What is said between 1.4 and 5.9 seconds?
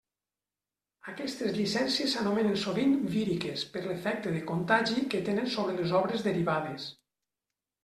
llicències s'anomenen sovint “víriques” per l'efecte de contagi que tenen sobre